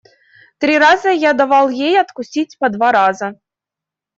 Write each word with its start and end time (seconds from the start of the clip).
Три 0.57 0.79
раза 0.79 1.09
я 1.11 1.33
давал 1.33 1.69
ей 1.69 2.01
откусить 2.01 2.57
по 2.57 2.69
два 2.69 2.91
раза. 2.91 3.39